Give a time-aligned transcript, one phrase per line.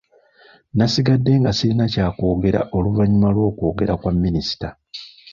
[0.77, 4.67] Nasigadde nga sirina kya kwogera oluvannyuma lw'okwogera kwa minisita.